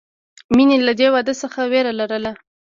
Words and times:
مینې 0.55 0.77
له 0.87 0.93
دې 0.99 1.07
واده 1.13 1.33
څخه 1.41 1.59
وېره 1.71 1.91
لرله 1.99 2.31